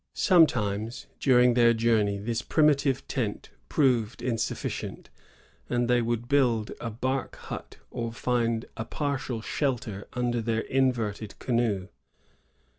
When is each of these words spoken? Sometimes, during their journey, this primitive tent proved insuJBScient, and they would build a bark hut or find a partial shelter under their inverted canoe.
Sometimes, 0.15 1.05
during 1.19 1.53
their 1.53 1.75
journey, 1.75 2.17
this 2.17 2.41
primitive 2.41 3.07
tent 3.07 3.51
proved 3.69 4.21
insuJBScient, 4.21 5.05
and 5.69 5.87
they 5.87 6.01
would 6.01 6.27
build 6.27 6.71
a 6.81 6.89
bark 6.89 7.35
hut 7.35 7.77
or 7.91 8.11
find 8.11 8.65
a 8.75 8.83
partial 8.83 9.41
shelter 9.43 10.07
under 10.13 10.41
their 10.41 10.61
inverted 10.61 11.37
canoe. 11.37 11.87